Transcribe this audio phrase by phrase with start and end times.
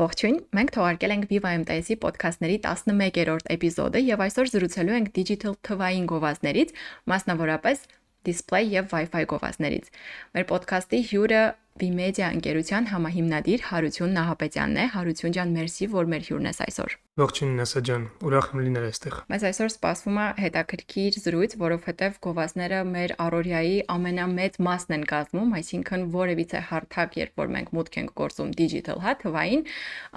[0.00, 6.06] Ողջույն, մենք թողարկել ենք Viva MTS-ի ոդքասթների 11-րդ էպիզոդը եւ այսօր զրուցելու ենք digital թվային
[6.08, 6.72] գովազդներից,
[7.12, 7.82] մասնավորապես
[8.28, 9.90] display եւ Wi-Fi գովազդներից։
[10.36, 11.42] Մեր ոդքասթի հյուրը
[11.80, 17.54] Vimedia ընկերության համահիմնադիր Հարություն Նահապետյանն է։ Հարություն ջան, մերսի, որ մեր հյուրն ես այսօր։ Ողջույն
[17.60, 23.16] Նասա ջան, ուրախ եմ լինել այստեղ։ Մեզ այսօր սպասվում է հետաքրքիր զրույց, որովհետև գովազդները մեր
[23.24, 29.04] առօրյայի ամենամեծ մասն են կազմում, այսինքն որևիցե հարթակ, երբ որ մենք մուտք ենք գործում digital
[29.04, 29.68] հա թվային,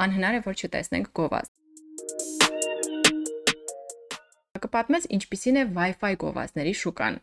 [0.07, 1.59] անհնար է որ չտեսնենք գովազդ
[4.63, 7.17] կպատմես ինչպիսին է Wi-Fi գովազդների շուկան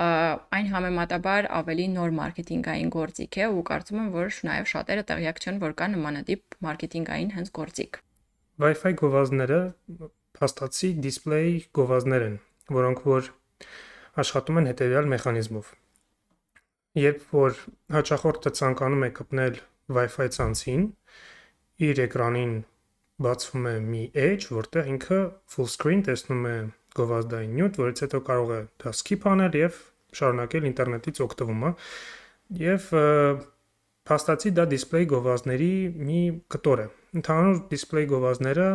[0.00, 5.58] այն համեմատաբար ավելի նոր մարքեթինգային գործիք է ու կարծում եմ, որ նաև շատերը տեղյակ չեն,
[5.64, 7.98] որ կա նմանատիպ մարքեթինգային հենց գործիք։
[8.64, 9.60] Wi-Fi գովազդները
[10.40, 12.36] փաստացի դիսպլեյ գովազդներ են,
[12.80, 13.30] որոնք որ
[14.24, 15.70] աշխատում են հետևյալ մեխանիզմով։
[17.00, 17.60] Երբ որ
[17.94, 19.60] հաճախորդը ցանկանում է կպնել
[20.00, 20.82] Wi-Fi ցանցին,
[21.90, 22.54] իր էկրանին
[23.20, 25.20] բացվում է մի edge, որտեղ ինքը
[25.54, 26.56] full screen տեսնում է
[26.98, 29.80] գովազդային նյութ, որից հետո կարող է դա skip անել եւ
[30.20, 31.72] շարունակել ինտերնետից օգտվումը
[32.60, 32.86] եւ
[34.10, 35.72] փաստացի դա դիսպլեյ գովազդների
[36.08, 36.86] մի կտոր է։
[37.20, 38.68] Ընդհանուր դիսպլեյ գովազդները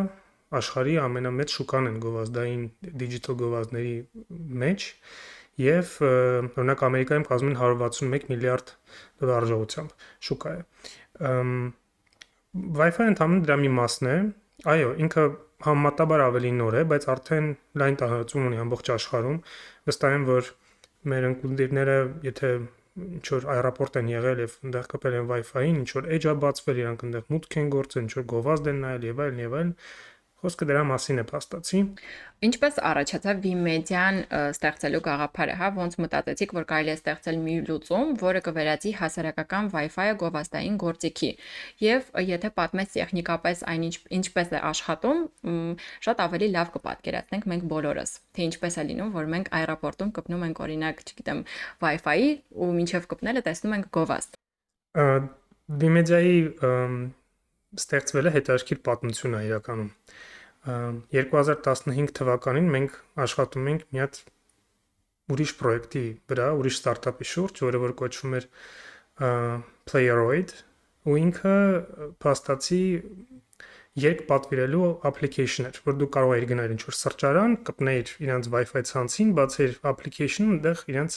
[0.56, 2.62] աշխարհի ամենամեծ շուկան են գովազդային
[3.02, 3.94] դիջիտալ գովազդների
[4.62, 4.86] մեջ
[5.60, 8.72] եւ օրինակ Ամերիկայում կազմում են 161 միլիարդ
[9.20, 10.60] դոլար արժողությամբ շուկա է։
[12.80, 14.16] Wi-Fi-ը ընդհանուր դրա մի մասն է։
[14.72, 15.24] Այո, ինքը
[15.65, 17.49] համեմատաբար ավելի նոր է, բայց արդեն
[17.81, 19.39] լայն տարածում ունի ամբողջ աշխարհում։
[19.89, 20.51] Վստահ եմ, որ
[21.11, 22.51] մեր ընկերները, եթե
[23.01, 27.05] ինչ որ аэропорт են եղել եւ այնտեղ կապել են Wi-Fi-ին, ինչ որ edge-ա բացվել, իրանք
[27.07, 29.71] այնտեղ մուտք են գործել, ինչ որ գովազդ են նայել եւ այլն եւ այլն,
[30.46, 31.78] Խոսքը դրա մասին է փաստացի։
[32.46, 34.18] Ինչպես առաջացավ Vimedia-ն
[34.52, 40.14] ստեղծելու գաղափարը, հա, ոնց մտածեցիք, որ կարելի է ստեղծել մի լուծում, որը կվերածի հասարակական Wi-Fi-ը
[40.20, 41.30] գովազդային գործիքի։
[41.82, 45.24] Եվ եթե պատմես տեխնիկապես այն ինչ, ինչպես է աշխատում,
[46.06, 50.62] շատ ավելի լավ կպատկերացնենք մենք բոլորս, թե ինչպես է լինում, որ մենք аэроպորտում կպնում ենք
[50.66, 51.42] օրինակ, չգիտեմ,
[51.82, 54.40] Wi-Fi-ի ու մինչև կպնելը տեսնում ենք գովազդ։
[55.66, 56.38] Vimedia-ի
[57.76, 60.35] ստեղծվելը հետաքրքիր պատմություն է իրականում։ Ա,
[60.66, 62.96] 2015 թվականին մենք
[63.26, 64.20] աշխատում ենք մի հատ
[65.34, 68.48] ուրիշ պրոյեկտի վրա, ուրիշ ստարտափի շուրջ, որը որ կոչվում էր
[69.86, 70.54] Playeroid,
[71.06, 71.56] ու ինքը
[72.22, 72.82] փաստացի
[73.96, 79.30] երկ պատվիրելու application էր, որ դու կարող էիր գնալ ինչ-որ սրճարան, կպնեիր իրենց Wi-Fi ցանցին,
[79.38, 81.16] բացեիր application-ը, այնտեղ իրենց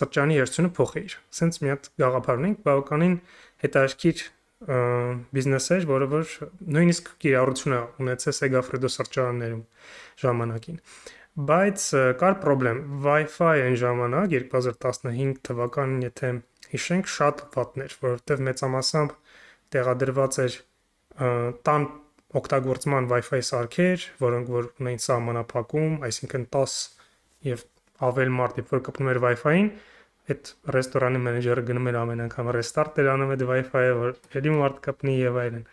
[0.00, 3.16] սրճարանի երթությունը փոխեիր։ Սենց մի հատ գաղափար ունենք, բավականին
[3.64, 4.22] հետաքրքիր
[4.60, 6.32] բիզնես էր, որը որ
[6.76, 9.62] նույնիսկ կիրառություն ունեցել Segafredo սրճարաններում
[10.20, 10.80] ժամանակին։
[11.50, 11.84] Բայց
[12.20, 16.32] կար խնդրեմ, Wi-Fi այն ժամանակ 2015 թվականին, եթե
[16.74, 19.14] հիշենք, շատ վատներ, որովհետև մեծամասամբ
[19.74, 20.56] տեղադրված էր
[21.70, 21.86] տան
[22.40, 26.76] օգտագործման Wi-Fi սարքեր, որոնք որ ունեին սահմանափակում, այսինքն 10
[27.48, 27.64] եւ
[28.10, 29.70] ավել մարդ, երբ որ կպնում էր Wi-Fi-ին,
[30.30, 35.14] այդ ռեստորանի մենեջերը գնում էր ամեն անգամ էր անում այդ Wi-Fi-ը, որ ելի մարդ կապնի
[35.20, 35.64] եւ այլն։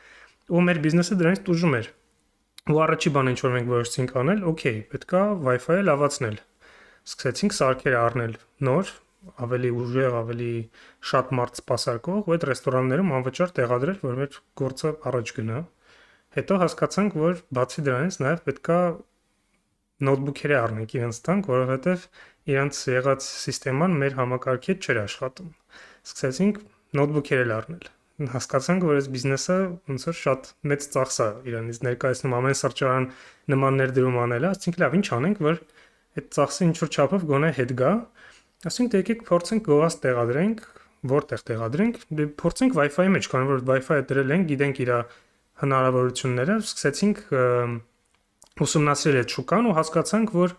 [0.47, 1.89] Ու մեր բիզնեսը դրանից տուժում էր։
[2.67, 6.37] Ու առաջի բանը ինչ որ մենք որոշեցինք անել, օքեյ, պետքա Wi-Fi-ը լավացնել։
[7.07, 8.33] Սկսեցինք սարքեր առնել
[8.67, 8.91] նոր,
[9.47, 10.51] ավելի ուժեղ, ավելի
[11.11, 15.61] շատ մարդ սպասարկող, ու այդ ռեստորաններում անվճար տեղադրել, որ մեր գործը առաջ գնա։
[16.37, 18.79] Հետո հասկացանք, որ բացի դրանից նաև պետքա
[20.05, 22.07] նոթբուքերը առնենք իրենց տանք, որովհետև
[22.53, 25.49] իրանց եղած համակարգը մեր համակարգի հետ չէր աշխատում։
[26.07, 26.59] Սկսեցինք
[26.97, 27.87] նոթբուքեր էլ առնել։
[28.17, 29.57] Հասկացանք, որ այս բիզնեսը
[29.87, 33.05] ոնց որ շատ մեծ ծախս է իրանից ներկայացնում ամեն սրճարան
[33.53, 35.59] նման ներդրում անելը, ասենք լավ, ինչ անենք, որ
[36.17, 37.91] այդ ծախսը ինչ որ չափով գոնե հետ գա։
[38.67, 40.63] Ասենք դե եկեք փորձենք գովազ տեղադրենք,
[41.13, 44.91] որտեղ տեղադրենք, դե փորձենք Wi-Fi-ի մեջ, քանի որ Wi-Fi-ը դրել ենք, գիտենք իր
[45.61, 47.21] հնարավորությունները, սկսեցինք
[48.65, 50.55] ուսումնասիրել այդ շուկան ու հասկացանք, որ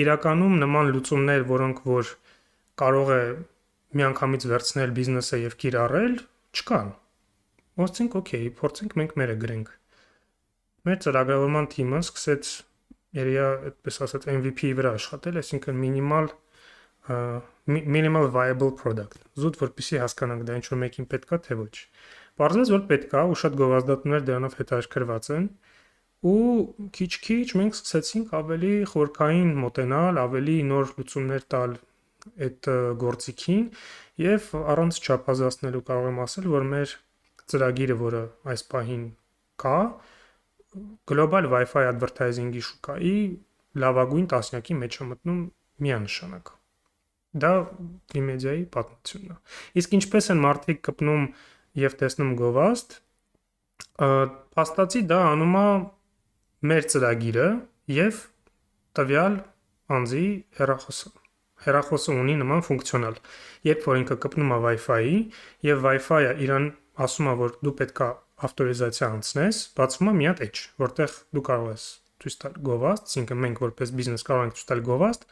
[0.00, 2.10] իրականում նման լուծումներ, որոնք որ
[2.80, 3.22] կարող է
[4.00, 6.14] միանգամից վերցնել բիզնեսը եւ կիրառել,
[6.60, 6.90] չկան։
[7.80, 9.72] Ոսցինք, օքեյ, փորձենք մենք մերը գրենք։
[10.86, 12.52] Մեր ծրագրավորման թիմը սկսեց
[13.20, 16.30] երեա այդպես ասած MVP-ի վրա աշխատել, այսինքն մինիմալ
[17.66, 21.74] minimal viable product։ Զուտ որպեսի հասկանանք դա ինչ որ մեկին պետքա թե ոչ։
[22.40, 25.46] Պարզվեց որ պետքա ու շատ գովազդատներ դրանով հետաքրքրված են
[26.20, 31.76] ու քիչ-քիչ մենք սկսեցինք ավելի խորքային մոտենալ, ավելի նոր լուծումներ տալ
[32.44, 32.68] այդ
[33.00, 33.62] գործիքին
[34.20, 36.94] եւ առանց չափազանցնելու կարող եմ ասել, որ մեր
[37.50, 38.22] ծրագիրը, որը
[38.52, 39.04] այս պահին
[39.64, 39.78] կա,
[41.10, 43.14] գլոբալ Wi-Fi advertising-ի շուկայի
[43.80, 45.40] լավագույն տասնյակի մեջ է մտնում
[45.86, 46.52] միանշանակ։
[47.40, 49.38] Դա Wikimedia-ի պատմությունն է։
[49.80, 51.24] Իսկ ինչպես են մարդիկ կպնում
[51.80, 52.96] եւ տեսնում գովազդ,
[54.00, 55.66] Փաստացի դա անում է
[56.60, 57.48] մեր ծրագիրը
[57.94, 58.18] եւ
[58.98, 59.36] տվյալ
[59.96, 60.24] անձի
[60.58, 61.12] հեռախոսը։
[61.64, 63.16] Հեռախոսը ունի նման ֆունկցիոնալ։
[63.68, 65.16] Երբ որ ինքը կպնում է Wi-Fi-ի
[65.68, 66.68] եւ Wi-Fi-ը իրան
[67.04, 68.08] ասում է, որ դու պետքա
[68.50, 71.84] ավտորիզացիա անցնես, բացվում է մի հատ edge, որտեղ դու կարող ես
[72.20, 75.26] ցույց տալ գովազդ, այսինքն մենք որպես բիզնես կարող ենք ցույց տալ գովազդ,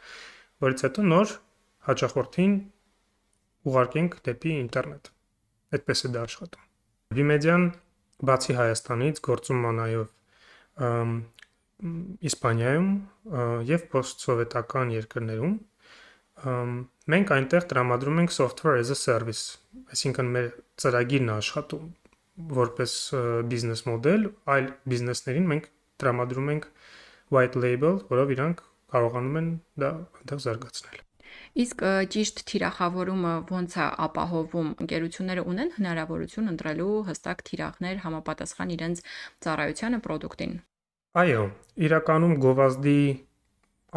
[0.65, 1.33] որից հետո նոր
[1.89, 2.53] հաճախորդին
[3.69, 5.11] ուղարկենք դեպի ինտերնետ։
[5.77, 6.69] Այդպես է դա աշխատում։
[7.19, 7.65] Vimedia-ն
[8.29, 10.18] բացի Հայաստանից գործում է նաև
[12.29, 12.89] Իսպանիայում
[13.69, 15.57] եւ post-սովետական երկրներում
[17.13, 19.57] մենք այնտեղ տրամադրում ենք software as a service,
[19.91, 20.47] այսինքն մեր
[20.79, 21.89] ծրագիրն է աշխատում
[22.59, 22.93] որպես
[23.51, 25.67] բիզնես մոդել, այլ բիզնեսներին մենք
[25.99, 26.69] տրամադրում ենք
[27.35, 29.51] white label, որով իրանք կարողանում են
[29.83, 31.05] դա այնտեղ զարգացնել։
[31.59, 31.83] Իսկ
[32.13, 39.03] ճիշտ թիրախավորումը ո՞նց է ապահովում։ Ընկերությունները ունեն հնարավորություն ընտրելու հստակ թիրախներ համապատասխան իրենց
[39.45, 40.53] ծառայությանը, ապրանքին։
[41.17, 41.45] Այո,
[41.81, 42.99] իրականում գովազդի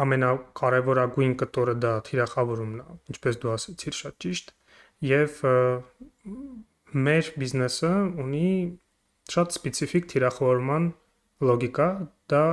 [0.03, 4.49] ամենակարևորագույն կտորը դա թիրախավորումն է, ինչպես դու ասացիր, շատ ճիշտ։
[5.09, 5.35] Եվ
[7.07, 7.91] մեր բիզնեսը
[8.23, 8.49] ունի
[9.35, 10.89] շատ սպეციფიկ թիրախավորման
[11.45, 11.87] լոգիկա,
[12.33, 12.43] դա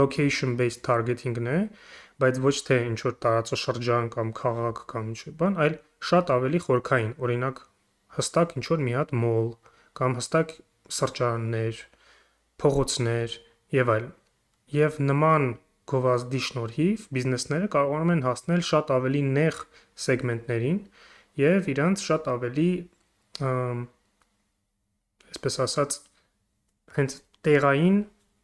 [0.00, 1.58] location based targeting-ն է,
[2.22, 5.78] բայց ոչ թե ինչ որ տարածաշրջան կամ քաղաք կամ ինչ որ բան, այլ
[6.10, 7.62] շատ ավելի խորքային, օրինակ
[8.16, 9.48] հստակ ինչ որ մի հատ մոլ
[10.00, 10.54] կամ հստակ
[11.00, 11.80] սրճարաններ,
[12.60, 13.36] փողոցներ
[13.76, 14.12] եւ այլն։
[14.70, 15.46] Եվ նման
[15.90, 19.60] գովազդի շնորհիվ բիզնեսները կարողանում են հասնել շատ ավելի նեղ
[20.04, 20.78] սեգմենտներին
[21.40, 22.70] եւ իրանց շատ ավելի
[25.30, 25.98] այսպես ասած
[26.96, 27.16] հենց
[27.46, 27.98] տեղային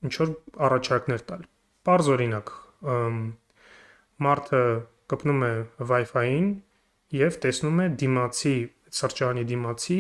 [0.07, 0.33] ինչ որ
[0.67, 1.43] առաջարկներ տալ։
[1.87, 2.53] Պարզ օրինակ,
[4.27, 4.63] մարդը
[5.13, 5.53] կպնում է
[5.91, 6.49] Wi-Fi-ին
[7.17, 8.57] եւ տեսնում է դիմացի
[8.97, 9.99] սրճարանի դիմացի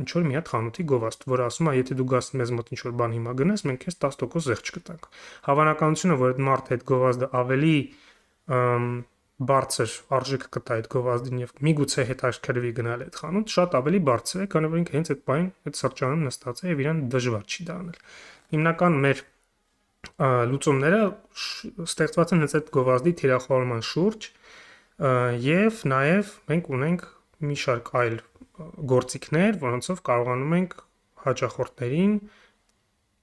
[0.00, 2.80] ինչ որ մի հատ խանութի գովազդ, որը ասում է, եթե դու գաս մեզ մոտ ինչ
[2.86, 5.08] որ բան հիմա գնաս, մենք քեզ 10% զեղչ կտանք։
[5.50, 7.76] Հավանականությունը, որ այդ մարդը այդ գովազդը ավելի
[9.40, 14.46] բարձր արժեք կտա այդ գովազդին եւ միգուցե հետաքրքրվի գնալ այդ խանութ, շատ ավելի բարձր է,
[14.52, 18.02] քանի որ ինքը հենց այդ բան այդ սրճարանում նստած է եւ իրան դժվար չի դառնել։
[18.50, 19.22] Հիմնական մեր
[20.50, 21.00] լուծումները
[21.88, 24.28] ստեղծված են հենց այդ գովազդի թիրախորման շուրջ
[25.46, 27.06] եւ նաեւ մենք ունենք
[27.48, 28.20] մի շարք այլ
[28.92, 30.76] գործիքներ, որոնցով կարողանում ենք
[31.26, 32.16] հաճախորդներին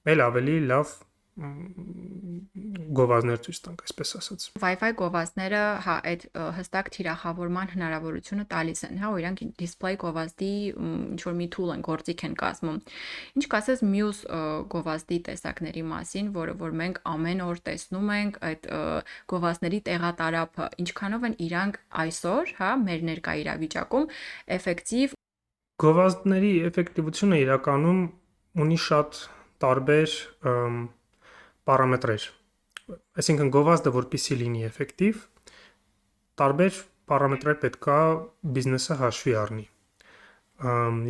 [0.08, 0.96] ել ավելի լավ
[2.98, 6.24] գովազդներ ցույց տանք, այսպես ասած։ Wi-Fi գովազդները, հա, այդ
[6.56, 11.84] հստակ թիրախավորման հնարավորությունը տալիս են, հա, ու իրանք display գովազդի ինչ որ մի tool են,
[11.86, 12.80] գործիք են կազմում։
[13.38, 14.24] Ինչ կասես մյուս
[14.74, 18.68] գովազդի տեսակների մասին, որը որ մենք ամեն օր տեսնում ենք այդ
[19.34, 24.12] գովազդների տեղատարափը, ինչքանով են իրանք այսօր, հա, մեր ներկա իրավիճակում
[24.58, 25.18] էֆեկտիվ
[25.78, 27.98] Գովազդների էֆեկտիվությունը իրականում
[28.64, 29.18] ունի շատ
[29.62, 30.14] տարբեր
[31.70, 32.24] պարամետրեր։
[33.22, 35.20] Այսինքն գովազդը որպեսի լինի էֆեկտիվ,
[36.42, 36.80] տարբեր
[37.12, 37.98] պարամետրեր պետքա
[38.56, 39.66] բիզնեսը հաշվի առնի։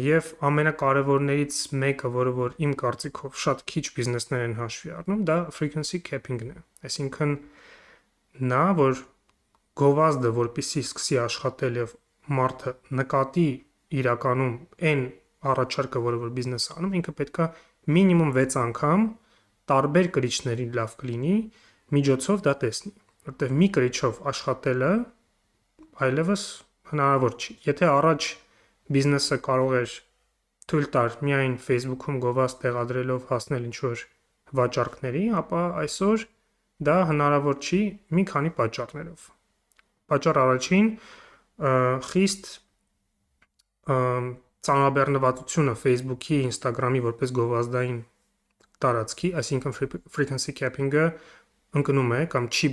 [0.05, 6.03] Եվ ամենակարևորներից մեկը, որը որ իմ կարծիքով շատ քիչ բիզնեսներ են հաշվի առնում, դա frequency
[6.11, 7.33] capping-ն է։ Այսինքն
[8.53, 9.01] նա, որ
[9.81, 11.97] գովազդը որպեսի սկսի աշխատել եւ
[12.37, 13.49] մարդը նկատի
[13.99, 14.55] իրականում
[14.91, 15.03] այն
[15.49, 17.47] առաջարկը, որը որ բիզնեսը անում, ինքը պետքա
[17.97, 19.05] մինիմում 6 անգամ
[19.73, 21.37] տարբեր կրիչների լավ կլինի
[21.99, 22.93] միջոցով դա տեսնի,
[23.29, 24.93] որտեղ մի կրիչով աշխատելը
[26.09, 26.45] այլևս
[26.93, 28.29] հնարավոր չի։ Եթե առաջ
[28.97, 29.95] բիզնեսը կարող էր
[30.69, 34.05] թույլ տար միայն Facebook-ում գովազդ տեղադրելով հասնել ինչ-որ
[34.59, 36.25] վաճառքների, ապա այսօր
[36.89, 37.81] դա հնարավոր չի
[38.17, 39.27] մի քանի պատճառներով։
[40.09, 40.91] Պատճառ առաջին
[42.09, 42.51] խիստ
[43.89, 47.99] ծանրաբեռնվածությունը Facebook-ի, Instagram-ի որպես գովազդային
[48.83, 51.07] տարածքի, այսինքն frequency capping-ը
[51.77, 52.69] ընկնում է կամ չի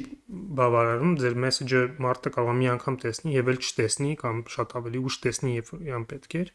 [0.59, 5.01] բավարարում ձեր մեսեջը մարդը կարող է մի անգամ տեսնի եւ էլ չտեսնի կամ շատ ավելի
[5.09, 6.51] ուշ տեսնի երբ իրան պետք էր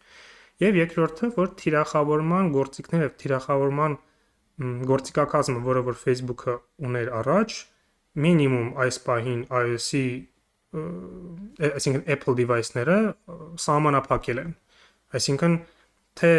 [0.65, 3.99] եւ երկրորդը որ թիրախավորման գործիքները եւ թիրախավորման
[4.91, 6.57] գործիքակազմը որը որ Facebook-ը
[6.89, 7.59] ուներ առաջ
[8.25, 10.05] մինիմում այս պահին iOS-ի
[10.71, 12.99] այսինքն Apple device-ները
[13.65, 14.53] սահմանափակել են
[15.19, 15.57] այսինքն
[16.21, 16.31] թե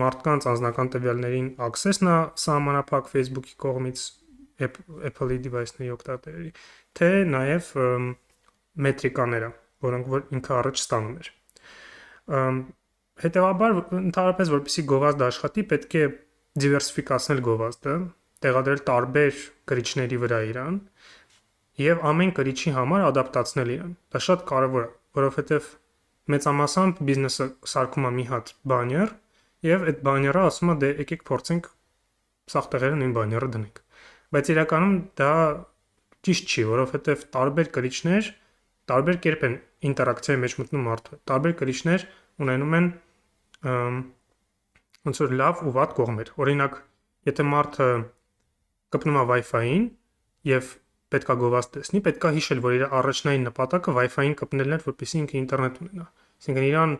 [0.00, 4.04] մարդկանց անձնական տվյալներին access-ն է սահմանափակ Facebook-ի կողմից
[4.64, 6.50] Apple-ի device-ների օգտատերերի,
[6.94, 7.70] թե նաև
[8.86, 9.50] մետրիկաները,
[9.86, 11.30] որոնք որ ինքը առաջ ստանում էր։
[13.24, 16.04] Հետևաբար ընդհանրապես որպեսի գովազդը աշխատի, պետք է
[16.64, 17.94] դիվերսիֆիկացնել գովազդը,
[18.44, 20.80] տեղադրել տարբեր կրիչների վրա իրան
[21.80, 25.70] եւ ամեն կրիչի համար ադապտացնել իրան։ Դա շատ կարեւոր է, որովհետեւ
[26.34, 29.14] մեծամասամբ բիզնեսը սարքում է մի հատ բաներ
[29.64, 31.68] եւ այդ բաները ասում է դե եկեք փորձենք
[32.54, 33.82] սաղ տեղերը նույն բաները դնենք։
[34.34, 35.32] Բայց իրականում դա
[36.24, 38.30] ճիշտ չի, որովհետեւ տարբեր կրիչներ
[38.90, 39.54] տարբեր կերպ են
[39.88, 42.04] ինտերակցիայի մեջ մտնում մարդը։ Տարբեր կրիչներ
[42.44, 42.88] ունենում են
[45.04, 46.76] ոնց որ լավ ու վատ կողմեր։ Օրինակ,
[47.28, 47.88] եթե մարդը
[48.94, 49.86] կպնում է Wi-Fi-ին
[50.50, 50.72] եւ
[51.14, 55.80] պետքա գովազ տեսնի, պետքա հիշել, որ իր առաջնային նպատակը Wi-Fi-ին կպնելն էր, որպեսզի ինքը ինտերնետ
[55.84, 56.94] ունենա։ Այսինքն իրան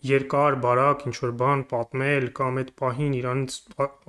[0.00, 3.56] երկար, բարակ ինչ որ բան պատմել կամ այդ պահին իրանից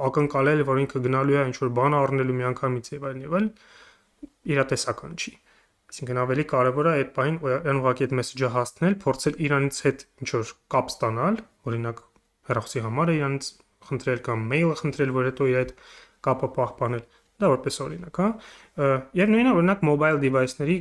[0.07, 3.49] ակնկալել, որ ինքը գնալու է ինչ որ բան առնելու միանգամից եւ այլն եւ այլն,
[4.55, 5.33] իրատեսական չի։
[5.91, 10.29] Այսինքն ավելի կարևոր է այդ պահին այն ուղղակի այդ մեսեջը հասցնել, փորձել իրանից հետ ինչ
[10.31, 11.99] որ կապ ստանալ, օրինակ
[12.47, 13.49] հեռախոսի համարը իրանից
[13.91, 15.73] խնդրել կամ մեյլը խնդրել, որ հետո իր այդ
[16.27, 17.03] կապը պահպանել
[17.41, 18.29] դա որպես օրինակ, հա։
[19.19, 20.77] Եվ նույնը օրինակ mobile device-ների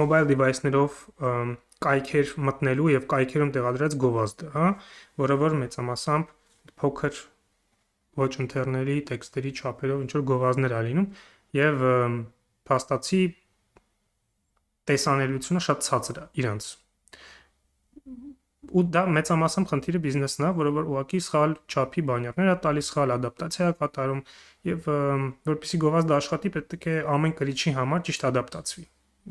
[0.00, 0.98] mobile device-ներով
[1.84, 4.68] կայքեր մտնելու եւ կայքերում տեղադրած գովազդը, հա,
[5.24, 6.34] որը որ մեծամասամբ
[6.80, 7.22] փոքր
[8.20, 11.08] ոչ ընթերների տեքստերի չափերով ինչ որ գովազդներ ա լինում
[11.58, 11.84] եւ
[12.70, 13.22] փաստացի
[14.90, 16.70] տեսանելիությունը շատ ցածր է իրանց
[18.72, 23.14] ու դա մեծամասամբ խնդիրը բիզնեսն է, որը որ ուղակի սխալ չափի բանյակներ է տալիս, սխալ
[23.16, 24.22] ադապտացիա է կատարում
[24.70, 24.88] եւ
[25.50, 28.84] որpիսի գովազդը աշխատի, պետք է ամեն կրիչի համար ճիշտ ադապտացվի։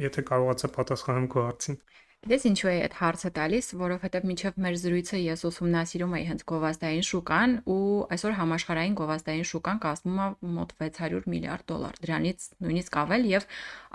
[0.04, 1.82] Եթե կարողացա պատասխանեմ քո հարցին։
[2.24, 7.04] Գիտես ինչու է այդ հարցը տալիս, որովհետև միջև մեր զրույցը ես ուսումնասիրում էի հենց գովազդային
[7.08, 7.80] շուկան ու
[8.16, 13.48] այսօր համաշխարհային գովազդային շուկան կազմում է մոտ 600 միլիարդ դոլար։ Դրանից նույնիսկ ավել եւ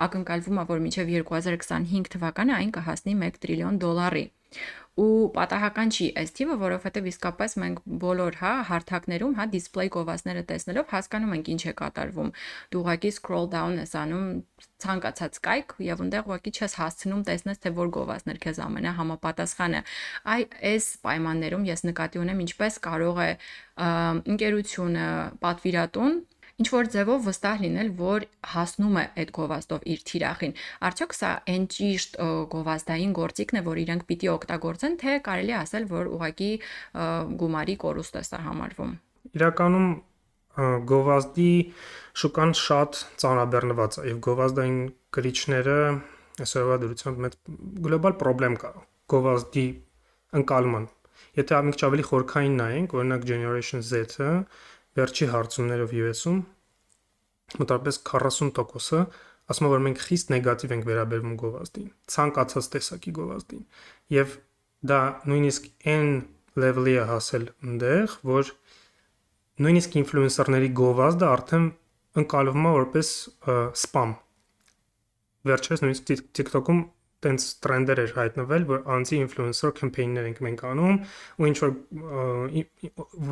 [0.09, 4.27] ակնկալվում է, որ միջև 2025 թվականը այն կհասնի 1 տրիլիոն դոլարի
[4.99, 10.95] ու պատահական չի այս թիվը, որովհետև իսկապես մենք բոլոր, հա, հարթակներում, հա, display գովազդները տեսնելով
[10.95, 12.33] հասկանում ենք ինչ է կատարվում։
[12.73, 14.27] Դու ուղղակի scroll down ես անում
[14.83, 19.83] ցանկացած կայք եւ այնտեղ ուղղակի չես հասցնում տեսնես թե որ գովազդներ քեզ ամենահամապատասխանը։
[20.35, 23.31] Այ այս պայմաններում ես նկատի ունեմ ինչպես կարող է
[23.79, 25.07] ընկերությունը
[25.43, 26.15] պատվիրատուն
[26.59, 30.55] ինչ որ ձևով վստահ լինել, որ հասնում է այդ գովազդով իր թիրախին։
[30.89, 32.19] Արդյոք սա այն ճիշտ
[32.55, 36.51] գովազդային գործիքն է, որ իրենք պիտի օգտագործեն, թե կարելի ասել, որ ուղակի
[37.43, 38.93] գումարի կորուստ է սա համարվում։
[39.39, 39.89] Իրականում
[40.91, 41.53] գովազդի
[42.19, 44.79] շուկան շատ ծանրաբեռնված է եւ գովազդային
[45.15, 45.81] գրիչները
[46.43, 47.41] այսօրվա դրությամբ մեծ
[47.87, 48.73] գլոբալ խնդրեմ կա
[49.15, 49.67] գովազդի
[50.43, 50.89] ընկալման
[51.39, 54.31] Եթե ամիջ ավելի խորքային նայենք, օրինակ Generation Z-ը
[54.99, 56.39] վերջի հարցումներով US-ում
[57.59, 59.03] մոտավորապես 40%-ը
[59.49, 63.63] ասում է որ մենք խիստ նեգատիվ ենք վերաբերվում գովազդին, ցանկացած տեսակի գովազդին։
[64.13, 64.35] Եվ
[64.91, 64.99] դա
[65.31, 66.11] նույնիսկ այն
[66.59, 68.53] level-ի է հասել այնտեղ, որ
[69.65, 71.67] նույնիսկ ինֆլուենսերների գովազդը արդեն
[72.23, 73.09] ընկալվում է որպես
[73.89, 74.15] սպամ։
[75.49, 76.85] Վերջերս նույնիսկ TikTok-ում
[77.25, 80.99] տենց տրենդեր էր հայտնվել, որ անձի ինֆլուենսեր կամպեյններ ենք մենք անում,
[81.39, 81.73] ու ինչ որ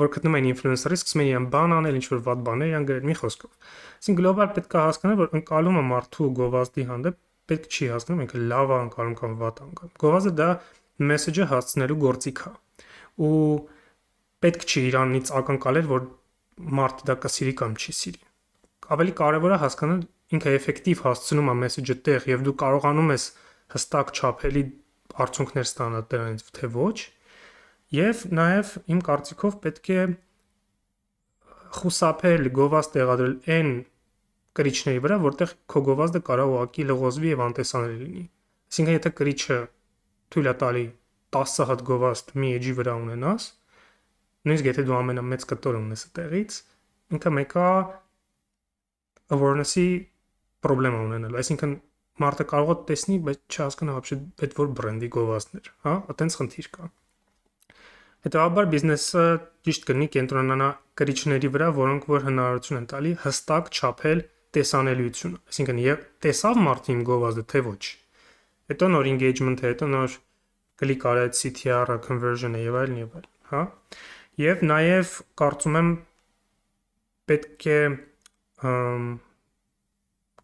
[0.01, 3.07] որ գտնում են ինֆլուենսերի, սկսում են իրեն բան անել, ինչ որ վատ բաներ իրան գրել
[3.07, 3.53] մի խոսքով։
[3.97, 8.75] Այսինքն գլոբալ պետք է հասկանալ, որ ընկալումը մարդու գովազդի հանդեպ պետք չի հասկանում ինքը լավ
[8.75, 10.49] է ընկալում կամ վատ ընկալում։ Գովազդը դա
[11.07, 12.53] մեսեջը հասցնելու գործիք է։
[13.27, 13.33] Ու
[14.47, 16.07] պետք չի իրանից ակնկալել, որ
[16.77, 18.23] մարդը դա կսիրի կամ չի սիրի։
[18.97, 20.03] Ավելի կարևոր է հասկանալ
[20.37, 23.25] ինքը էֆեկտիվ հասցնում է մեսեջը տեղ եւ դու կարողանում ես
[23.75, 24.63] հստակ չափելի
[25.27, 26.97] արդյունքներ ստանալ դրանից թե ոչ
[27.97, 30.01] եւ նաեւ իմ կարծիքով պետք է
[31.77, 33.71] խուսափել գովազդ տեղադրել այն
[34.57, 38.23] կրիչների վրա, որտեղ քո գովազդը կարող ուղակի լղոզվի եւ անտեսանելի լինի։
[38.67, 39.59] Այսինքն եթե կրիչը
[40.33, 40.85] թույլ է տալի
[41.37, 43.49] 10 հատ գովազդ մի էջի վրա ունենաս,
[44.47, 46.57] նույնիսկ եթե դու ամենամեծ կտորը ունես այդտեղից,
[47.17, 47.69] ինքը մեկա
[49.37, 49.89] awareness-ի
[50.67, 51.75] խնդրեմ ունենալու։ Այսինքն
[52.22, 56.90] մարդը կարող է տեսնի, բայց չհասկանա вообще այդ որ բրենդի գովազդներ, հա, այտենց խնդիր կա։
[58.22, 59.24] Հետևաբար բիզնեսը
[59.66, 60.68] ճիշտ կնի կենտրոնանա
[61.02, 64.22] կրիչների վրա, որոնք որ հնարավորություն են տալի հստակ չափել
[64.58, 67.82] տեսանելիությունը։ Այսինքն եւ տեսավ մարդը իմ գովազդը թե ոչ։
[68.72, 70.18] Հետո նոր engagement-ը, հետո նոր
[70.82, 73.64] կլիկ արած CTR-ը, conversion-ը եւ այլն եւ այլն, հա։
[74.42, 75.90] Եվ նաեւ կարծում եմ
[77.32, 77.82] պետք է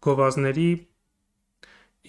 [0.08, 0.68] գովազդների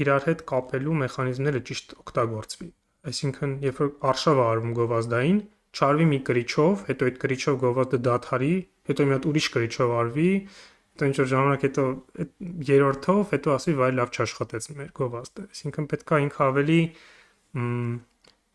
[0.02, 2.68] իրար հետ կապելու մեխանիզմները ճիշտ օգտագործվի։
[3.04, 5.40] Այսինքն, երբ որ արշավ է արվում գովազդային,
[5.74, 8.54] չարվի մի կրիչով, հետո այդ կրիչով գովազդը դադարի,
[8.90, 10.30] հետո մի հատ ուրիշ կրիչով արվի,
[10.94, 11.84] հետո ինչ որ ժամանակ հետո
[12.70, 16.80] երրորդով, հետո ասի վայ լավ չաշխատեց մեր գովազդը։ Այսինքն պետք է ինքը ավելի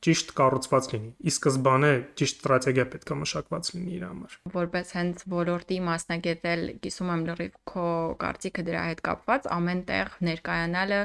[0.06, 5.25] ճիշտ կառուցված լինի։ Ի սկզբանե ճիշտ ստրատեգիա պետք է մշակված լինի իր համար։ Որպես հենց
[5.34, 7.88] ոլորտի մասնագետ էլ կիսում եմ լրիվ քո
[8.24, 11.01] կարծիքը դրա հետ կապված, ամենտեղ ներկայանալը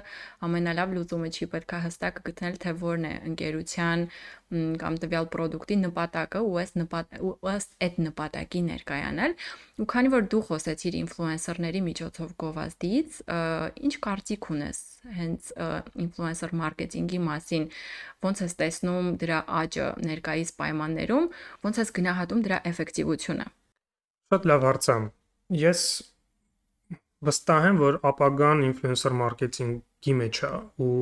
[0.49, 4.09] ամենալավ լուծումը չի, պետք է հստակ գտնել թե որն է ընկերության
[4.55, 9.35] կամ տվյալ ապրանքի նպատակը ու ըստ նպատ ու ըստ այդ նպատակի ներկայանալ
[9.83, 13.19] ու քանի որ դու խոսեցիր ինֆլուենսերների միջոցով գովազդից
[13.89, 14.83] ինչ կարծիք ունես
[15.19, 15.51] հենց
[16.05, 17.67] ինֆլուենսեր մարքեթինգի մասին
[18.25, 18.84] ո՞նց ես տեսնում
[19.21, 21.29] դրա աճը ներկայիս պայմաններում
[21.69, 23.47] ո՞նց ես գնահատում դրա էֆեկտիվությունը
[24.35, 25.07] շատ լավ հարցամ
[25.65, 25.85] ես
[27.25, 30.53] վստահ եմ որ ապագան ինֆլուենսեր մարքեթինգի մեջ է
[30.85, 30.97] ու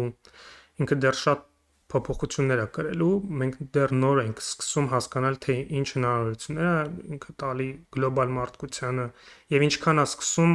[0.82, 1.48] ինքը դեռ շատ
[1.92, 7.66] փոփոխություններ է կրելու, մենք դեռ նոր ենք սկսում հասկանալ, թե ինչ հնարավորություններ է ինքը տալի
[7.96, 9.06] գլոբալ մարդկությանը
[9.54, 10.54] եւ ինչքան է սկսում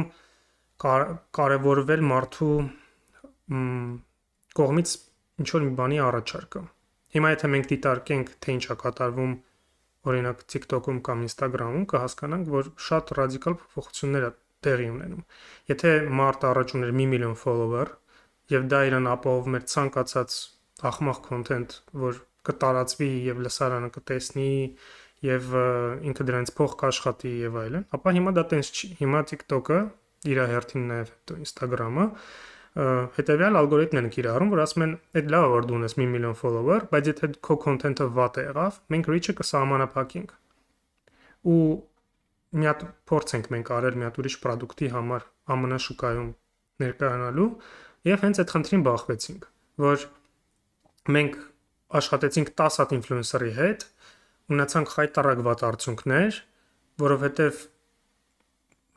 [1.38, 2.56] կարևորվել մարդու
[4.58, 4.96] կողմից
[5.42, 6.64] ինչ որ մի բանի առաջարկը։
[7.14, 9.32] Հիմա եթե մենք դիտարկենք, թե ինչ է կատարվում
[10.08, 14.30] օրինակ TikTok-ում կամ Instagram-ում, կհասկանանք, որ շատ ռադիկալ փոփոխություններ է
[14.66, 15.24] տեղի ունենում։
[15.72, 17.90] Եթե մարդ առաջ ուներ 1 միլիոն follower,
[18.52, 20.36] եւ դա իրան ապահովում էր ցանկացած
[20.88, 24.52] ախմախ content, որ կտարածվի եւ լսարանը կտեսնի
[25.28, 25.48] եւ
[26.08, 29.80] ինքը դրանից փող կաշխատի եւ այլն, ապա հիմա դա տենց չի։ Հիմա TikTok-ը
[30.32, 32.06] իր հերթին նաեւ Instagram-ը
[32.78, 36.78] հետեւյալ ալգորիթմն են կիրառում, որ ասում են, այդ լավ որ դու ունես 1 միլիոն follower,
[36.92, 40.34] բայց եթե քո content-ը վատ է եղավ, մենք reach-ը կսահմանափակենք։
[41.48, 41.62] Ու
[42.58, 46.30] մի հատ փորձ ենք մենք արել մի հատ ուրիշ product-ի համար ԱՄՆ շուկայում
[46.84, 47.50] ներկայանալու
[48.08, 49.48] եւ հենց այդ խնդրին բախվեցինք,
[49.82, 50.06] որ
[51.18, 51.38] մենք
[51.98, 53.84] աշխատեցինք 10 հատ ինֆլուենսերի հետ,
[54.54, 56.38] ունեցանք խայտարակ վատ արդյունքներ,
[57.02, 57.62] որովհետև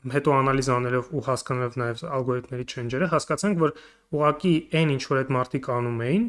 [0.10, 3.74] հետո անալիզ անելով ու հասկանալով նաև ալգորիթմների չենջերը, հասկացանք, որ
[4.18, 6.26] ուղակի այն ինչ որ այդ մարտիկ անում էին,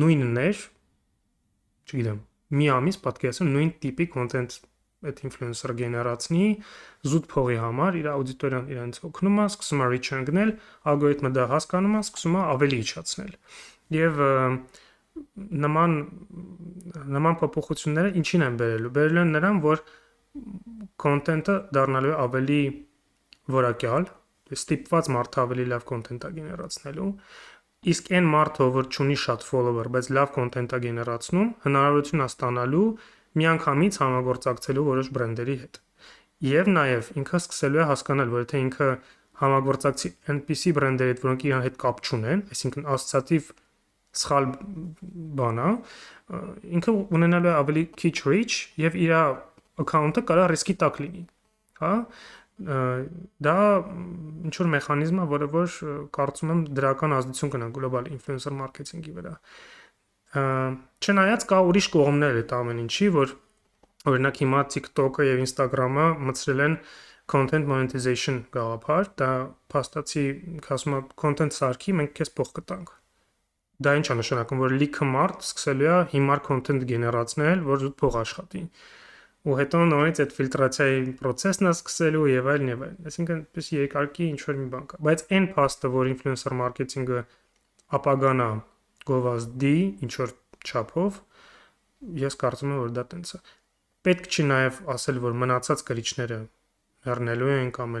[0.00, 0.64] նույնն էր,
[1.90, 2.20] չգիտեմ,
[2.60, 4.58] մի ամիս պատկերացնում նույն տիպի կոնտենտ
[5.00, 6.46] այդ ինֆլուենսերը գեներացնի
[7.10, 10.50] զուտ փողի համար իր աուդիտորիան իրենց օգնում է, սկսում է reach ընկնել,
[10.92, 13.32] ալգորիթմը դա հասկանում է, սկսում է ավելի իջացնել
[13.96, 14.20] եւ
[15.64, 15.96] նման
[17.16, 19.82] նման փոփոխությունները ինչին են բերելու բերելու են նրան որ
[21.04, 22.60] կոնտենտը դառնալու է ավելի
[23.54, 24.04] որակյալ
[24.56, 27.08] ստիպված մարդը ավելի լավ կոնտենտ է գեներացնելու
[27.90, 32.88] իսկ այն մարդը որ ունի շատ follower բայց լավ կոնտենտ է գեներացնում հնարավորություն է ստանալու
[33.40, 35.80] միանգամից համագործակցելու որոշ բրենդերի հետ
[36.50, 38.90] եւ նաեւ ինքը սկսելու է հասկանալ որ եթե ինքը
[39.40, 43.52] համագործակցի NPC բրենդերի հետ որոնք իրան հետ կապ չունեն այսինքն ասոցիատիվ
[44.10, 44.46] սխալ
[45.38, 45.70] բան է,
[46.78, 49.12] ինքը ունենալու է ավելի քիչ reach եւ իր
[49.82, 51.22] account-ը կարա ռիսկի տակ լինի,
[51.80, 51.92] հա?
[53.46, 53.56] Դա
[54.46, 55.76] ինչ որ մեխանիզմ է, որը որ
[56.16, 59.34] կարծում եմ դրական ազդեցություն կնա գլոբալ ինֆլուենսեր մարքեթինգի վրա։
[61.00, 63.34] Չնայած կա ուրիշ կողմներ այդ ամեն ինչի, որ
[64.10, 66.78] օրինակ հիմա TikTok-ը եւ Instagram-ը մտցրել են
[67.30, 69.32] content monetization գաղափար, դա
[69.72, 70.24] փաստացի
[70.76, 72.96] ասում է content սարքի մենք քեզ փող կտանք
[73.80, 78.16] Դա ինչ է նշանակում, որ լիքը մարդ սկսելու է հիմար կոնտենտ գեներացնել, որ զուտ փող
[78.20, 78.60] աշխատի։
[79.40, 84.26] Ու հետո նորից այդ ֆիլտրացիայի process-ն է սկսելու եւ այլն եւ այլն։ Այսինքն, պես երկարկի
[84.30, 87.22] ինչ որ մի բան կա։ Բայց այն փաստը, որ ինֆլուենսեր մարքեթինգը
[88.00, 88.48] ապագան է
[89.10, 91.20] գովազդի ինչ որ չափով,
[92.20, 93.40] ես կարծում եմ, որ դա տենց է։
[94.00, 96.38] Պետք չի նաեւ ասել, որ մնացած կրիչները
[97.08, 97.98] հեռնելու են կամ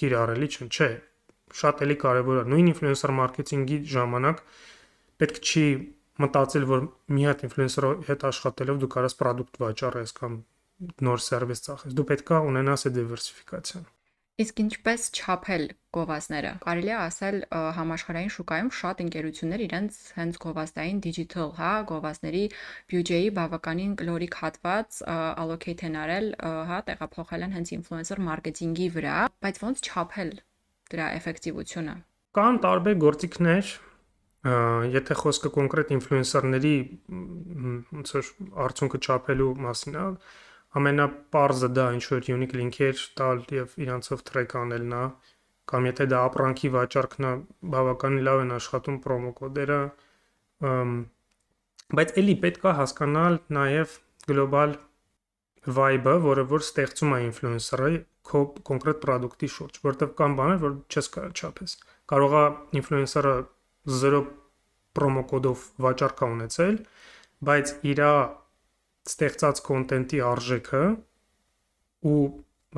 [0.00, 0.90] կիրառելի չեն, չէ։
[1.60, 4.42] Շատ էլի կարևոր է։ Նույն ինֆլուենսեր մարքեթինգի ժամանակ
[5.20, 5.64] պետք չի
[6.24, 6.84] մտածել, որ
[7.16, 10.36] մի հատ ինֆլուենսերի հետ աշխատելով դու կարաս product վաճառես կամ
[10.80, 13.88] նոր սերվիս ծախես։ Դու պետքա ունենաս այդ դիվերսիֆիկացիան։
[14.40, 17.36] Իսկ ինչպես չափել գովազդները։ Կարելի է ասել
[17.76, 22.44] համաշխարհային շուկայում շատ ընկերություններ իրենց հենց գովազդային digital, հա, գովազդների
[22.92, 26.32] բյուջեի բավականին կլորիկ հատված allocate են արել,
[26.70, 30.32] հա, տեղափոխել են հենց influencer marketing-ի վրա, բայց ոնց չափել
[30.94, 31.94] դրա էֆեկտիվությունը։
[32.40, 33.70] Կան տարբեր գործիքներ,
[34.96, 36.76] եթե խոսքը կոնկրետ ինֆլուենսերների
[37.92, 38.30] ոնց որ
[38.64, 40.04] արդյունքը չափելու մասին է,
[40.78, 45.04] ամենապարզը դա ինչ որ unique link-էր տալ եւ իրանցով track անելն է,
[45.70, 47.32] կամ եթե դա ապրանքի վաճառքն է,
[47.74, 49.80] բավականին լավ են աշխատում պրոմո կոդերը,
[51.98, 53.96] բայց ելի պետք է հասկանալ նաեւ
[54.30, 54.76] գլոբալ
[55.80, 57.90] vibe-ը, որը որ ստեղծում է ինֆլուենսերը
[58.30, 61.74] քո կոնկրետ product-ի շուրջ, որտեղ կան բաներ, որ չես կարող չափես։
[62.10, 62.44] Կարող է
[62.80, 63.34] ինֆլուենսերը
[64.00, 64.20] 0
[64.98, 66.78] պրոմո կոդով վաճառք ունեցել,
[67.50, 68.02] բայց իր
[69.05, 70.83] ստեղծած կոնտենտի արժեքը
[72.11, 72.19] ու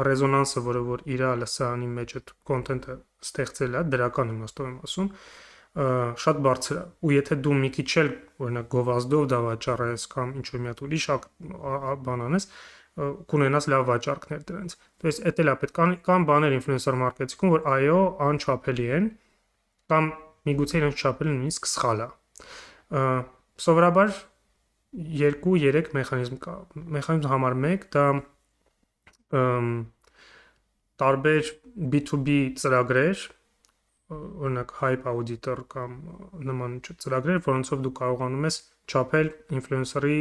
[0.07, 2.95] ռեզոնանսը, որը որ իր լսարանի մեջ այդ կոնտենտը
[3.27, 5.11] ստեղծել է, դրական իմաստով եմ ասում,
[5.77, 8.07] շատ բարձր է ու եթե դու մի քիչ էլ
[8.41, 11.05] օրինակ գովազդով դա վաճառես կամ ինչ որ մի հատ ուրիշ
[12.07, 12.47] բան անես
[13.29, 17.67] կունենաս լավ վաճառքներ դրանց то есть это լա պետք կան կան բաներ ինֆլուենսեր մարքեթինգում որ
[17.77, 19.05] այո անչափելի են
[19.93, 20.09] կամ
[20.49, 22.09] միգուցե իրենց չափելը նույնիսկ սխալ է
[23.67, 24.17] սովորաբար
[24.92, 26.56] 2-3 մեխանիզմ կա
[26.96, 28.06] մեխանիզմ համար 1 դա
[31.02, 31.52] տարբեր
[31.92, 33.22] B2B ծրագրեր
[34.12, 35.94] օրինակ Hype Auditor կամ
[36.48, 38.58] նման ծրագրեր, որոնցով դու կարողանում ես
[38.92, 40.18] չափել ինֆլուենսերի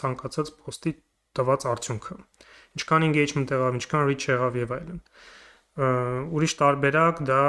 [0.00, 0.92] ցանկացած post-ի
[1.38, 2.16] տված արդյունքը։
[2.78, 5.00] Ինչքան engagement եղավ, ինչքան reach եղավ եւ այլն։
[6.38, 7.42] Ուրիշ տարբերակ դա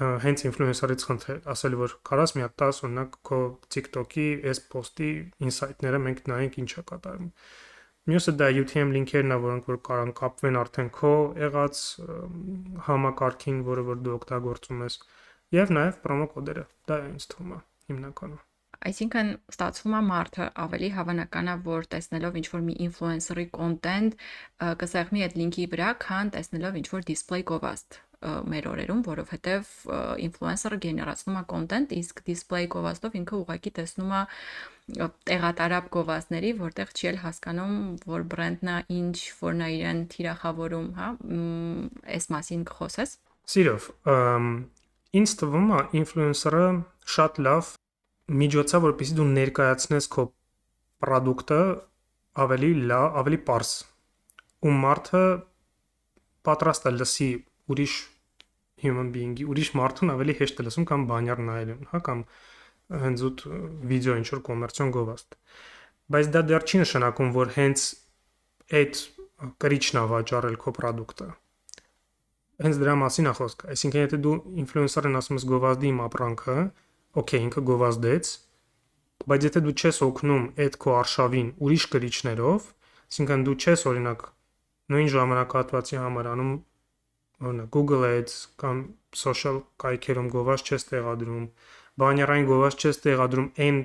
[0.00, 3.40] հենց ինֆլուենսերից խնդրել, ասել որ կարաս մի հատ 10 օրինակ քո
[3.74, 5.08] TikTok-ի այս post-ի
[5.44, 7.26] insight-ները մենք նայենք ինչա կատարում։
[8.08, 11.82] Մյուսը դա UTM լինքերն է, որոնք որ կարան կապվեն արդեն քո եղած
[12.88, 14.96] համակարգին, որը որ դու օգտագործում ես,
[15.54, 17.60] եւ նաեւ պրոմո կոդերը։ Դա է ինձ թվում է
[17.92, 18.40] հիմնականում։
[18.82, 24.16] Այսինքն ստացվում է մարդը ավելի հավանական է, որ տեսնելով ինչ-որ մի ինֆլուենսերի կոնտենտ
[24.82, 29.70] կսեղմի այդ լինքի վրա, քան տեսնելով ինչ-որ դիսպլեյ գովաստ մեր օրերում, որովհետև
[30.26, 34.22] ինֆլուենսերը գեներացնում է կոնտենտ, իսկ դիսպլեյ գովաստով ինքը ուղղակի տեսնում է
[35.30, 37.76] տեղատարապ գովազդների, որտեղ չի էլ հասկանում,
[38.12, 41.08] որ բրենդն է ինչ, որն է իրեն թիրախավորում, հա,
[42.18, 43.14] այս մասին կխոսես։
[43.52, 43.86] Սիրով,
[45.22, 46.66] ինձ թվում է ինֆլուենսերը
[47.14, 47.70] շատ լավ
[48.42, 50.26] միջոց է, որպեսզի դու ներկայացնես քո
[51.02, 51.62] product-ը
[52.42, 53.72] ավելի լավ, ավելի པարս։
[54.62, 55.24] Ու մարդը
[56.46, 57.30] պատրաստ է լսի
[57.72, 57.96] ուրիշ
[58.82, 62.24] human being-ի, ուրիշ մարդուն ավելի հեշտ է լսում կամ բանյար նայելուն, հա, կամ
[63.02, 63.44] հենց ուտ
[63.92, 65.36] վիդեո ինչ որ կոմերցիոն գովաստ։
[66.12, 67.84] Բայց դա դեռ չի նշանակում, որ հենց
[68.82, 69.02] այդ
[69.62, 71.28] կրիչն է վաճառել քո product-ը։
[72.62, 76.56] Հենց դրա մասին է խոսքը։ Այսինքն եթե դու ինֆլուենսերն ասում ես գովազդի իմ ապրանքը,
[77.22, 78.30] օքեյ, ինքը գովազդեց,
[79.32, 82.68] բայց եթե դու չես օգնում այդ քո արշավին ուրիշ կրիչներով,
[83.12, 84.22] այսինքն դու չես օրինակ
[84.92, 86.52] նույն ժամանակահատվածի համար անում
[87.42, 88.82] օրինակ Google Ads կամ
[89.16, 91.44] social կայքերում գովազդ չես տեղադրում,
[92.02, 93.78] բաներային գովազդ չես տեղադրում այն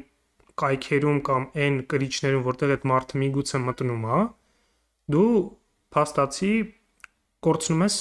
[0.58, 4.20] կայքերում կամ այն կրիչներում, որտեղ այդ մարդը միգուցե մտնում է,
[5.13, 5.30] դու
[5.98, 6.54] փաստացի
[7.48, 7.98] կորցնում ես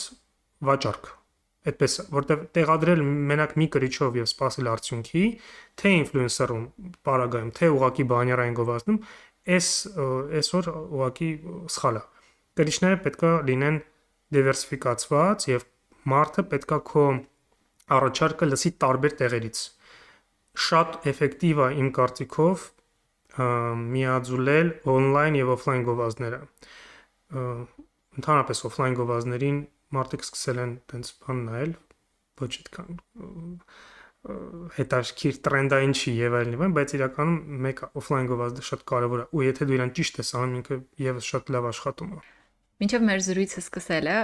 [0.66, 1.12] վաճառք։
[1.66, 5.22] Այդպես, որտեղ տեղադրել մենակ մի կրիչով եւ սпасել արդյունքի,
[5.82, 6.64] թե ինֆլուենսերում,
[7.08, 8.98] պարագայում, թե ուղակի բաներային գովազդում,
[9.56, 9.70] այս
[10.40, 11.30] այսօր ուղակի
[11.74, 12.02] սխալ է։
[12.56, 13.80] Կրիչները պետքա լինեն
[14.34, 15.66] դիվերսիֆիկացված եւ
[16.12, 17.04] մարդը պետքա քո
[17.96, 19.60] առաջարկը լսի տարբեր տեղերից
[20.66, 22.66] շատ էֆեկտիվ է իմ կարծիքով
[23.36, 26.38] միաձուլել on-line եւ off-line գովազդները։
[28.16, 29.58] Ընդհանրապես off-line գովազդներին
[29.96, 31.74] մարդիկ սկսել են տենց բան նայել,
[32.40, 32.96] ոչ այդքան
[34.76, 39.44] հետաքրքիր տրենդային չի եւ այլն եւ բայց իրականում մեկ off-line գովազդը շատ կարեւոր է ու
[39.46, 42.24] եթե դու իրան ճիշտ ես անում ինքը եւս շատ լավ աշխատում է
[42.76, 44.14] Մինչև մեր զրույցը սկսելը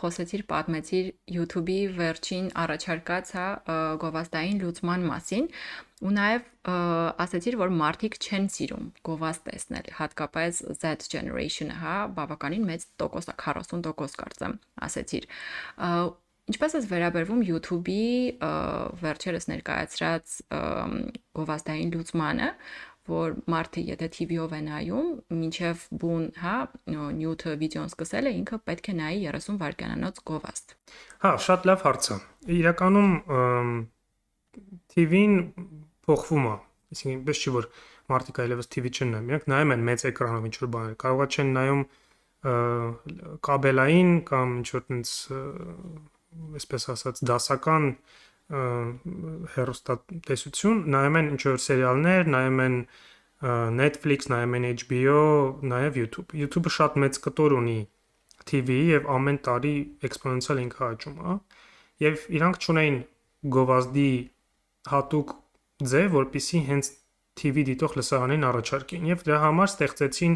[0.00, 3.48] խոսեցիր, պատմեցիր YouTube-ի վերջին առաջարկած հա
[4.00, 5.50] գովազդային լուծման մասին
[6.00, 6.46] ու նաև
[7.26, 13.36] ասացիր, որ մարդիկ չեն սիրում գովազդ տեսնել, հատկապես Z generation-ը, հա, բավականին մեծ տոկոս է,
[13.44, 13.92] 40%
[14.24, 14.56] կարծեմ,
[14.88, 15.28] ասեցիր։
[16.52, 18.06] Ինչպես է վերաբերվում YouTube-ի
[19.04, 20.32] վերջերս ներկայացրած
[21.38, 22.48] գովազդային լուծմանը,
[23.10, 26.56] որ մարդը եթե TV-ով է նայում, մինչև բուն, հա,
[26.92, 30.76] նյութը վիդեոն սկսել է, ինքը պետք է նայի 30 վայրկյանանոց գովաստ։
[31.24, 32.18] Հա, շատ լավ հարց է։
[32.62, 33.12] Իրականում
[34.92, 35.34] TV-ն
[36.06, 36.54] փոխվում է,
[36.92, 37.68] այսինքն ինչպես չի որ
[38.12, 41.52] մարդիկ այլևս TV չեն նայում, իրանք նայում են մեծ էկրանով ինչ որ բաներ, կարողա չեն
[41.56, 41.84] նայում
[42.42, 45.12] կաբելային կամ ինչ որ տենց
[46.58, 47.88] այսպես ասած դասական
[48.52, 52.76] հերոստատեսություն, նայում են ինչ որ սերիալներ, նայում են
[53.78, 55.22] Netflix, նայում են HBO,
[55.72, 57.78] նաև YouTube։ YouTube-ը շատ մեծ կտոր ունի
[58.46, 59.74] TV-ի եւ ամեն տարի
[60.08, 61.36] էքսպոնենցիալ ինքը աճում է։
[62.02, 62.98] Եվ իրանք ճունեին
[63.56, 64.10] գովազդի
[64.92, 65.34] հատուկ
[65.92, 66.90] ձև, որpիսի հենց
[67.42, 70.34] TV դիտող լսարանին առաջարկեն եւ դրա համար ստեղծեցին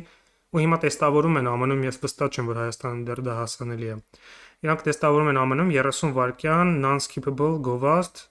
[0.57, 3.96] ու հիմա տեստավորում են ԱՄՆ-ում, ես վստահ չեմ, որ Հայաստանում դեռ դա հասանելի է
[4.64, 8.22] Իրանք տեստավորում են ԱՄՆ-ում 30 վայրկյան non-skippable գովազդ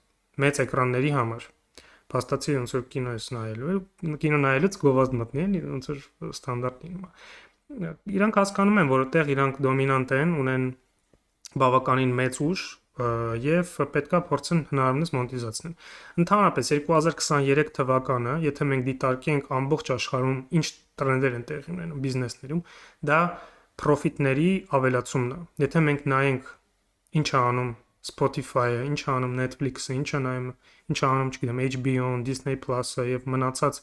[0.41, 1.45] մեծ էկրանների համար։
[2.15, 3.75] Փաստացի ոնց որ կինո ես նայելու,
[4.23, 9.61] կինո նայելուց գովազդ մտնի, ոնց որ ստանդարտ լինում է։ Իրանք հասկանում են, որ այդտեղ իրանք
[9.65, 10.65] դոմինանտ են, ունեն
[11.65, 15.73] բավականին մեծ ուժ եւ պետքա փորձեն հնարավորինս մոնետիզացնել։
[16.23, 20.67] Ընդհանրապես 2023 թվականը, եթե մենք դիտարկենք ամբողջ աշխարհում ինչ
[21.01, 22.61] տրենդեր են տեղի ունենում բիզնեսներում,
[23.09, 23.19] դա
[23.81, 26.51] profit-ների ավելացումն է։ Եթե մենք նայենք
[27.19, 27.71] ինչ է անում
[28.05, 30.49] Spotify-ը, ինչ անում Netflix-ը, ինչ անում,
[30.93, 33.79] ինչ անում, չգիտեմ, HBO-ն, Disney Plus-ը եւ մնացած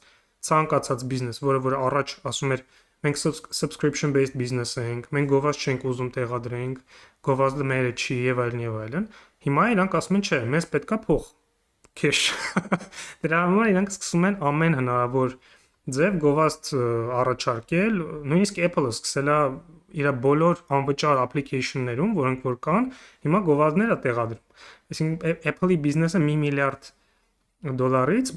[0.46, 2.62] ցանկացած բիզնես, որը որ առաջ ասում էր
[3.02, 6.82] մենք subscription based business ենք, մենք գովազդ չենք ուզում տեղադրենք,
[7.26, 9.08] գովազդը մերը չի եւ այլն եւ այլն։
[9.42, 11.24] Հիմա իրանք ասում են, չէ, մեզ պետքա փող,
[11.98, 12.22] cash։
[13.26, 15.34] Դրա համար իրանք սկսում են ամեն հնարավոր
[15.98, 16.72] ձև գովազդ
[17.18, 19.38] առաջարկել, նույնիսկ Apple-ը սկսել է
[19.98, 22.88] իր բոլոր անվճար application-ներում, որոնք որ կան,
[23.26, 26.90] հիմա գովազդներ է տեղադրում։ Այսինքն Apple-ի բիզնեսը 1 միլիարդ
[27.62, 28.30] դոլարից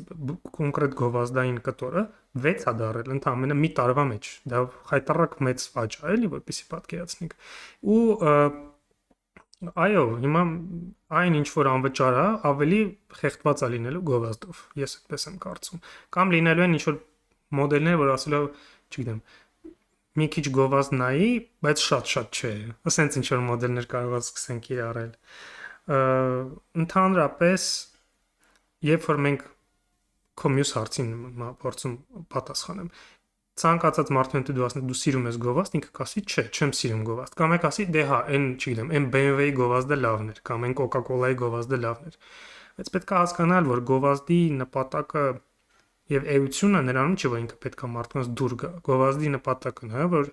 [0.55, 2.03] կոնկրետ գովազդային կտորը
[2.45, 7.35] 6 է դարել ընդամենը մի տարվա մեջ։ Դա խայտարակ մեծ աճ է, էլի, որպեսի պատկերացնենք։
[7.95, 8.01] Ու
[9.85, 10.43] այո, հիմա
[11.19, 12.81] այն ինչ որ անվճար է, ավելի
[13.17, 15.83] խեղդված է լինելու գովազդով։ Ես այդպես եմ կարծում։
[16.15, 16.99] Կամ լինելու են ինչ որ
[17.55, 18.45] մոդելներ, որ ասելով,
[18.91, 19.19] չգիտեմ,
[20.15, 21.31] մի քիչ գովազդ նայի,
[21.65, 22.53] բայց շատ-շատ չէ։
[22.91, 25.11] Ասենց ինչ որ մոդելներ կարող է սկսենք իրարել։
[26.85, 27.65] Ընդհանրապես,
[28.89, 29.43] երբ որ մենք
[30.35, 31.11] քո մյուս հարցին
[31.63, 31.93] փորձում
[32.35, 32.89] պատասխանեմ,
[33.55, 37.37] ցանկացած մարդու հետ դու ասես դու սիրում ես գովազդ, ինքը կասի չէ, չեմ սիրում գովազդ։
[37.39, 41.37] Կամ եք ասի դե հա, այն, չգիտեմ, այն BMW-ի գովազդը լավն էր, կամ այն Coca-Cola-ի
[41.39, 42.17] գովազդը լավն էր։
[42.75, 45.23] Բայց պետք է հասկանալ, որ գովազդի նպատակը
[46.13, 50.27] Եվ էությունը նրանում չի, որ ինքը պետքա մարդկանց դուր գա։ Գովազդի նպատակն է, որ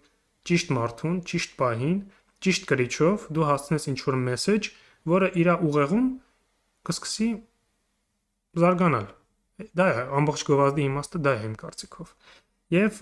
[0.50, 1.96] ճիշտ մարդուն, ճիշտ պահին,
[2.42, 4.68] ճիշտ կրիչով դու հասցնես ինչ-որ մեսեջ,
[5.12, 6.06] որը իր ուղեղում
[6.88, 7.28] կսկսի
[8.62, 9.06] զարգանալ։
[9.78, 12.14] Դա է ամբողջ գովազդի իմաստը, դա է իմ կարծիքով։
[12.72, 13.00] Եվ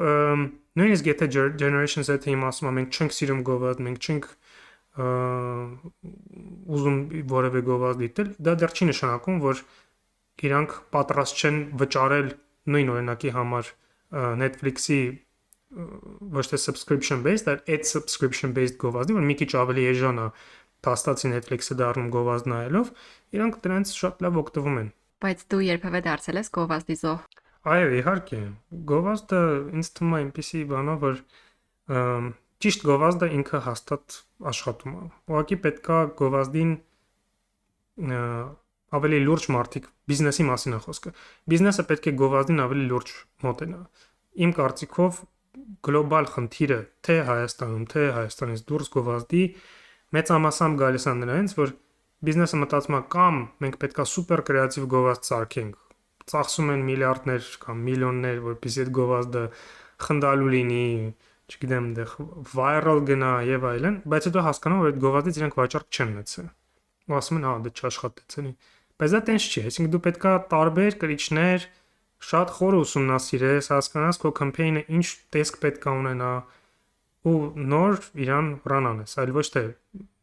[0.80, 4.28] նույնիսկ եթե Generation Z-ը իմ ասում է մենք չենք սիրում գովազդ, մենք չենք
[6.76, 6.98] ուզում
[7.30, 9.62] որևէ գովազդ դիտել, դա դեռ չի նշանակում, որ
[10.50, 12.32] իրանք պատրաստ չեն վճարել
[12.68, 13.72] նույն օրինակի համար
[14.40, 15.00] Netflix-ի
[15.70, 20.26] ոչ թե subscription based, այլ ad subscription based գովազդի, որ մի քիչ ավելի էժան է
[20.86, 22.90] փաստացի Netflix-ը դառնում գովազդ նայելով,
[23.36, 24.88] իրանք դրանից շատ լավ օգտվում են։
[25.20, 27.24] Բայց դու երբևէ դարձել ես գովազդի զոհ։
[27.70, 28.40] Այո, իհարկե։
[28.90, 29.40] Գովազդը
[29.76, 31.20] ինձ թվում է այնպեսի բանա, որ
[32.60, 34.16] ճիշտ գովազդը ինքը հաստատ
[34.50, 36.72] աշխատում է։ Ուղղակի պետքա գովազդին
[38.96, 41.12] ավելի լուրջ մարդիկ բիզնեսի մասին է խոսքը։
[41.50, 43.12] Բիզնեսը պետք է գովազդին ավելի լուրջ
[43.46, 43.80] մոտենա։
[44.40, 45.20] Իմ կարծիքով
[45.86, 49.44] գլոբալ խնդիրը թե Հայաստանում, թե Հայաստանից դուրս գովազդի
[50.16, 51.72] մեծամասամբ գալիս է նրանից, որ
[52.20, 55.76] բիզնեսը մտածում է կամ մենք պետքա սուպեր կրեատիվ գովազդ սարքենք,
[56.30, 59.44] ծախսում են միլիարդներ կամ միլիոններ, որպեսզի այդ գովազդը
[60.04, 60.84] խնդալու լինի,
[61.50, 62.12] չգիտեմ, դեղ
[62.54, 66.50] viral գնա եւ այլն, բայց հետո հասկանում որ այդ գովազդից իրենք վաճառք չեն ունեցել։
[67.10, 68.52] Ու ասում են, հա, դա չաշխատեց, էլի։
[69.00, 71.66] Բայց դա տենց չի, այսինքն դու պետքա տարբեր կրիչներ
[72.30, 76.32] շատ խոր ուսումնասիրես, հասկանաս քո կամպեյնը ինչ տեսք պետք է ունենա
[77.30, 77.36] ու
[77.72, 79.64] նոր իրան ռան անես, այլ ոչ թե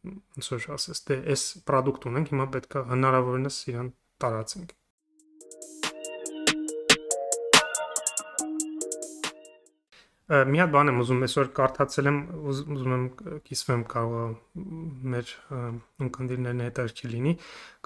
[0.06, 3.90] ոնց որ ասես, դե այս product ունենք, հիմա պետքա հնարավորինս իրան
[4.22, 4.77] տարածենք։
[10.28, 12.16] մի հատ բան եմ ուզում այսօր կարդացել եմ
[12.52, 13.04] ուզում եմ
[13.48, 14.34] կիսվեմ կարող
[15.14, 15.30] մեր
[16.04, 17.32] ունկնդիրներն հետաքրքիր լինի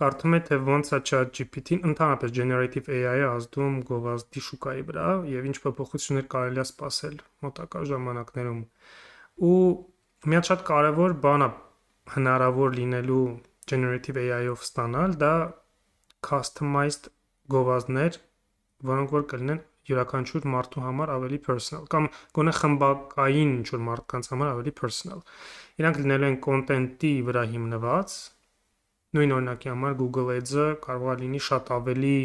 [0.02, 5.56] կարդում է թե ոնց է ChatGPT-ն ընդհանրապես generative AI-ը ազդում գովազդի շուկայի վրա եւ ինչ
[5.68, 8.60] փոփոխություններ կարելի է սպասել մոտակա ժամանակներում
[9.52, 9.62] ու
[10.26, 11.50] մի հատ շատ կարևոր բան է
[12.18, 13.24] հնարավոր լինելու
[13.70, 15.34] generative AI-ով ստանալ դա
[16.26, 17.12] customized
[17.54, 18.18] գովազդներ
[18.90, 24.52] որոնք որ կլինեն յուրաքանչյուր մարդու համար ավելի personal կամ գոնե խմբակային ինչ որ մարդկանց համար
[24.52, 25.22] ավելի personal։
[25.82, 28.16] Իրանք լինելու են content-ի վրա հիմնված։
[29.12, 32.16] Նույն օրինակի համար Google Ads-ը կարող է լինի շատ ավելի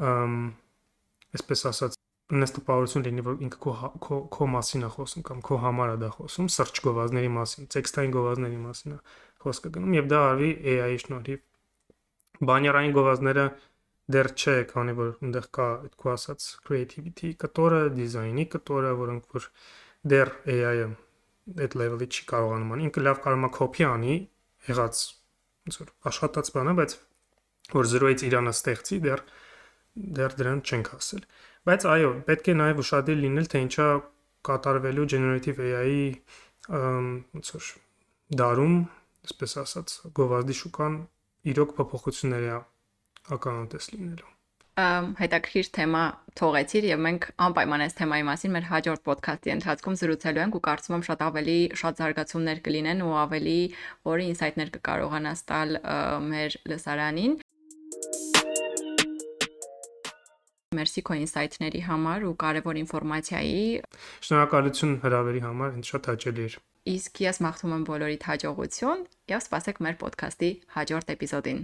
[0.00, 1.98] այսպես ասած
[2.30, 3.72] նստապահություն լինի, որ ինքը քո
[4.06, 8.14] քո քո մասին է խոսում կամ քո համար է դա խոսում, search գովազդների մասին, տեքստային
[8.14, 8.98] գովազդների մասին է
[9.44, 11.40] խոսքը գնում եւ դա արվի AI-ի շնորհիվ։
[12.50, 13.44] Բանյարային գովազդները
[14.14, 19.48] դեռ չէ, քանի որ այնտեղ կա այդ քո ասած creativity կտորը, դիզայնի կտորը, որոնք որ
[20.12, 20.88] դեռ AI-ը
[21.64, 24.16] այդ level-ի չի կարողանում անի։ Ինքը լավ կարող է copy անի
[24.70, 25.02] եղած
[25.66, 26.96] ոնց որ աշխատած բանը, բայց
[27.74, 29.24] որ 0-ից Իրանը ստեղծի դեռ
[30.20, 31.24] դեռ դրան չենք հասել։
[31.68, 33.86] Բայց այո, պետք է նաև ուշադիր լինել, թե ինչա
[34.48, 36.04] կատարվելու generative AI-ի
[36.70, 37.70] ոնց որ
[38.40, 38.76] դարում,
[39.26, 40.94] այսպես ասած, գովազդի շուկան
[41.50, 42.58] իրոք փոփոխությունների է
[43.36, 44.30] ականատես լինելու
[45.20, 46.02] հետաքրքիր թեմա
[46.40, 50.96] թողեցիր եւ մենք անպայման այս թեմայի մասին մեր հաջորդ ոդքասթի ընթացքում զրուցելու ենք ու կարծում
[50.96, 53.58] եմ շատ ավելի շատ զարգացումներ կլինեն ու ավելի
[54.08, 55.76] որի ինսայթներ կկարողանաս տալ
[56.30, 57.36] մեր լսարանին
[60.70, 63.62] Մերսի քո ինսայթների համար ու կարևոր ինֆորմացիայի։
[64.26, 66.54] Շնորհակալություն հրավերի համար, ինձ շատ հաճելի էր։
[66.94, 69.02] Իսկ ես մաղթում եմ բոլորիդ հաջողություն
[69.34, 71.60] եւ սպասեք մեր ոդքասթի հաջորդ էպիզոդին։